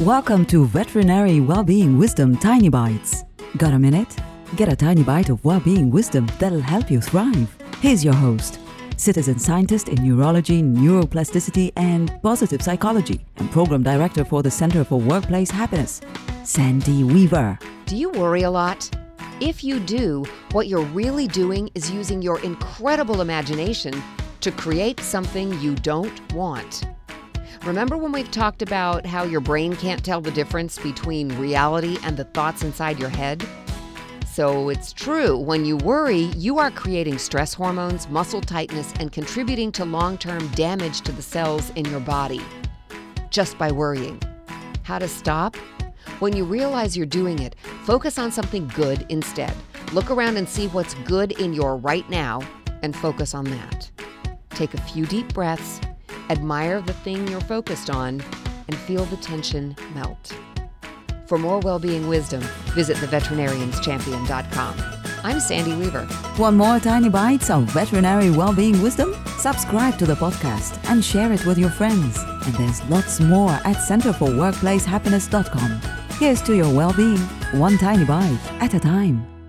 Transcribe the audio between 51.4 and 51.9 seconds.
your